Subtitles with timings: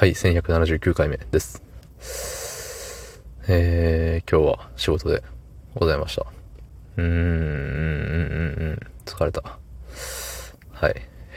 [0.00, 1.62] はい、1179回目です。
[3.46, 5.22] えー、今日は仕事で
[5.74, 6.24] ございました。
[6.96, 9.58] うーん、うん、うん、うん、疲れた。
[10.72, 10.94] はい。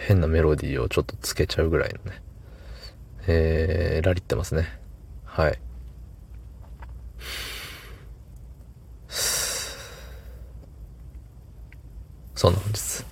[0.07, 2.21] 変なメロディーをちょっとつけちゃうぐらいのね。
[3.27, 4.79] えー、ラリってますね。
[5.25, 5.59] はい。
[12.33, 13.03] そんな本日、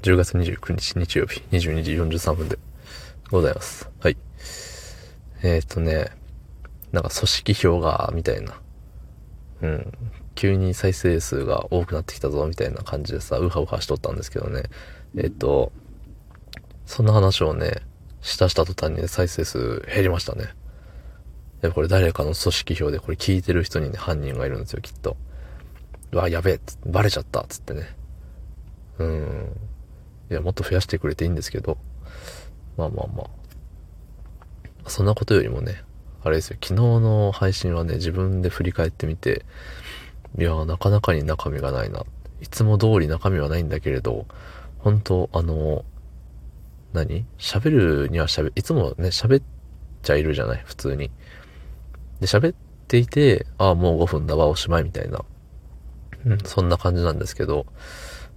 [0.00, 2.58] 10月29日日曜日22時43分で
[3.30, 3.90] ございます。
[4.00, 4.16] はい。
[5.42, 6.10] えっ、ー、とね、
[6.92, 8.60] なんか組織票が、みたいな。
[9.62, 9.92] うん。
[10.34, 14.64] 急に再生数が多くなってきたぞ、みたいな感じでさ、ウハウハしとったんですけどね。
[15.16, 15.72] えっ、ー、と、
[16.84, 17.82] そんな話をね、
[18.20, 20.44] したした途端に、再生数減りましたね。
[21.62, 25.16] やっぱこれ誰かの組織票でこれ聞いてる人にね、犯人がいるんですよ、きっと。
[26.12, 27.96] うわ、やべえ、バレちゃった、つってね。
[28.98, 29.56] うん。
[30.30, 31.78] いや、もっと増やしてくれていいんですけど、
[32.76, 33.45] まあまあまあ。
[34.88, 35.82] そんなことよりもね、
[36.22, 39.44] あれですよ、昨日の配信はね、自分で振り返ってみて、
[40.38, 42.04] いやーなかなかに中身がないな。
[42.40, 44.26] いつも通り中身はないんだけれど、
[44.78, 45.84] 本当あの、
[46.92, 47.24] 何？
[47.38, 49.44] 喋るには喋、いつもね、喋っ
[50.02, 50.62] ちゃいるじゃない？
[50.64, 51.10] 普通に。
[52.20, 52.54] で、喋っ
[52.88, 55.24] ていて、ああ、もう5分だわ、おしまいみたいな。
[56.26, 57.66] うん、そんな感じなんですけど、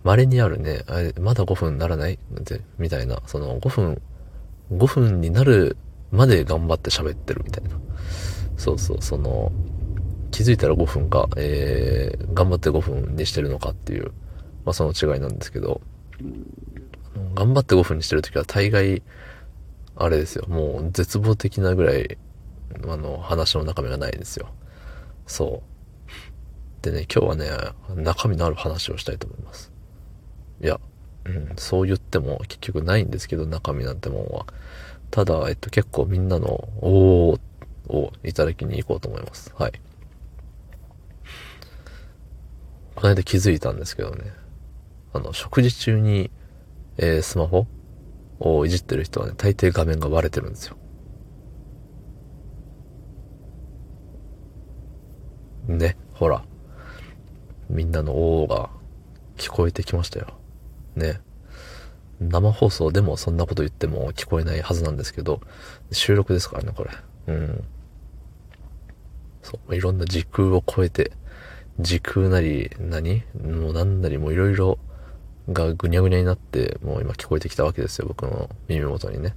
[0.03, 2.19] 稀にあるね、あれ、まだ5分ならない、
[2.77, 4.01] みたいな、その5分、
[4.71, 5.75] 5分になる
[6.11, 7.71] まで頑張って喋ってるみたいな。
[8.57, 9.51] そうそう、その、
[10.31, 14.11] 気づいたら5分か、えー、頑張って5分にしてるのかっていう、
[14.65, 15.81] まあその違いなんですけど、
[17.35, 19.01] 頑張って5分にしてるときは大概、
[19.95, 22.17] あれですよ、もう絶望的なぐらい、
[22.87, 24.49] あの、話の中身がないですよ。
[25.27, 25.63] そ
[26.81, 26.83] う。
[26.83, 27.49] でね、今日はね、
[27.95, 29.71] 中身のある話をしたいと思います。
[30.61, 30.79] いや、
[31.25, 34.45] うん、そう言っても結局ないんですけど、中身なんてもんは。
[35.11, 36.47] ただ、えっと、結構みんなの、
[36.81, 37.39] おー
[37.89, 39.51] をいただきに行こうと思います。
[39.57, 39.71] はい。
[42.95, 44.31] この間気づいたんですけどね。
[45.13, 46.29] あの、食事中に、
[46.97, 47.65] えー、スマホ
[48.39, 50.77] をいじってる人はね、大抵画面が割れてるんですよ。
[55.67, 56.43] ね、ほら。
[57.69, 58.69] みんなのおーが
[59.37, 60.39] 聞こえてきましたよ。
[60.95, 61.21] ね。
[62.19, 65.41] 生放送でもそんなこと言っても聞こえないはずなんですけど、
[65.91, 66.91] 収録ですからね、これ。
[67.27, 67.63] うん。
[69.41, 71.11] そう、いろんな時空を超えて、
[71.79, 74.79] 時空なり何、もう何なりもういろいろ
[75.51, 79.35] がぐにゃぐにゃになって、もう今聞こえてきたわけですよ、僕の耳元にね。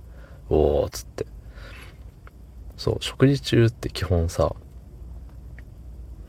[0.49, 1.27] おー、つって。
[2.77, 4.55] そう、食事中って基本さ、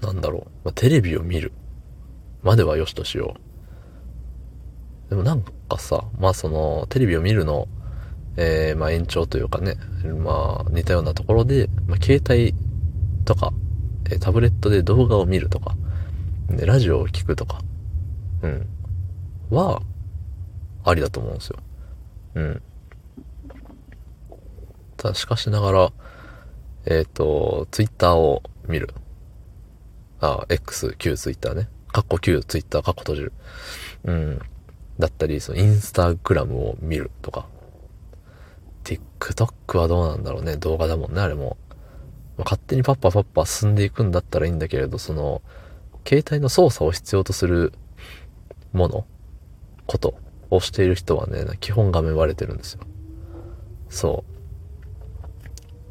[0.01, 1.51] なんだろう、まあ、テレビを見る
[2.43, 3.52] まではよしとしよう。
[5.09, 7.67] でもなんかさ、まあその、テレビを見るの、
[8.35, 9.75] えー、まあ延長というかね、
[10.23, 12.55] まあ似たようなところで、まあ携帯
[13.25, 13.51] とか、
[14.09, 15.75] えー、タブレットで動画を見るとか、
[16.49, 17.61] で、ラジオを聞くとか、
[18.41, 18.67] うん、
[19.49, 19.81] は、
[20.83, 21.59] ありだと思うんですよ。
[22.35, 22.61] うん。
[24.97, 25.91] ただしかしながら、
[26.85, 28.89] えっ、ー、と、ツイッターを見る。
[30.19, 31.69] あ、X、旧ツイッターね。
[31.91, 33.33] カッコ旧ツイッター、カッコ閉じる。
[34.05, 34.41] うん。
[34.99, 37.47] だったり、そのインスタグラムを見るとか。
[38.83, 40.57] TikTok はどうなんだろうね。
[40.57, 41.57] 動画だもんね、あれも。
[42.37, 45.41] まあ、勝手にパッパパッパ進んでいくんだったらいいんだけれど、その、
[46.05, 47.73] 携帯の操作を必要とする
[48.73, 49.05] もの、
[49.85, 50.15] こと
[50.49, 52.81] をしている人はね、基本画面割れてるんですよ。
[53.89, 54.23] そ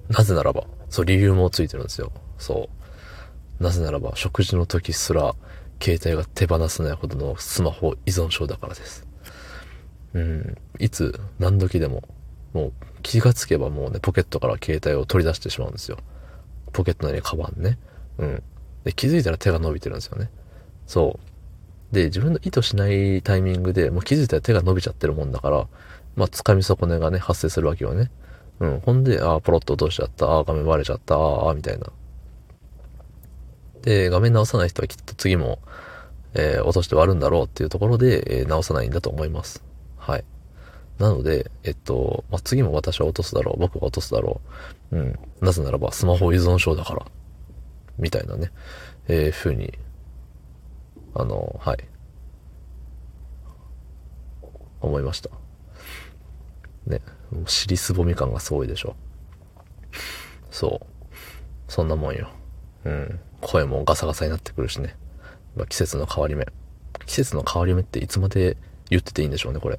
[0.09, 0.13] う。
[0.13, 2.13] なぜならば、そう、理由もついてるんですよ。
[2.39, 2.69] そ
[3.61, 3.63] う。
[3.63, 5.35] なぜならば、食事の時すら、
[5.83, 9.07] 携帯が手放せないほどのスマホ依存症だからです。
[10.15, 12.03] うん、いつ何時でも、
[12.53, 12.73] もう
[13.03, 15.99] 気がつけばもうね、ポケットから携帯を取り出してしまうんですよ。
[16.73, 17.79] ポケットなりカバンね。
[18.19, 18.43] うん。
[18.85, 20.31] で、気づいたら手が伸びてるんですよね。
[20.87, 21.19] そ
[21.91, 21.95] う。
[21.95, 25.69] で、自分の意図しないタイミングで、もう気づいたら手が伸びちゃってるもんだから、
[26.17, 28.11] まあ、掴み損ねがね、発生するわけよね。
[28.61, 28.81] うん。
[28.81, 30.27] ほんで、ああ、ポロッと落としちゃった。
[30.27, 31.17] ああ、画面割れちゃった。
[31.17, 31.87] ああ、みたいな。
[33.83, 35.59] で、画面直さない人はきっと次も、
[36.35, 39.63] えー、落として割るんだろうっていうところで、えー、直さないんだと思います。
[39.97, 40.25] はい。
[40.99, 44.41] なので、えっと、まあ、次も私は落とすだろう、僕が落とすだろ
[44.93, 44.97] う。
[44.97, 45.19] うん。
[45.41, 47.07] なぜならば、スマホ依存症だから。
[47.99, 48.51] みたいなね、
[49.09, 49.73] えー、風に、
[51.15, 51.79] あの、はい。
[54.81, 55.31] 思いました。
[56.87, 57.01] ね。
[57.47, 58.95] 尻すぼみ感がすごいでしょ。
[60.51, 60.87] そう。
[61.69, 62.29] そんなもんよ。
[62.85, 63.21] うん。
[63.41, 64.97] 声もガサガサになってくるしね。
[65.57, 66.47] ま、季節の変わり目。
[67.07, 68.57] 季節の変わり目っていつまで
[68.91, 69.79] 言ってていいんでしょうね、これ。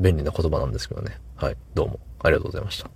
[0.00, 1.18] 便利な言葉なんですけどね。
[1.36, 1.56] はい。
[1.74, 2.90] どうもありがとうございました。